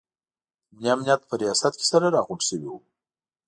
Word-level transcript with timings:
د 0.73 0.73
ملي 0.79 0.89
امنیت 0.95 1.21
په 1.25 1.35
ریاست 1.41 1.73
کې 1.79 1.85
سره 1.91 2.07
راغونډ 2.15 2.41
شوي 2.49 2.67
وو. 2.69 2.77